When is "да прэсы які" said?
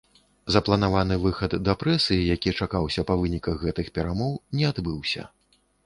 1.67-2.55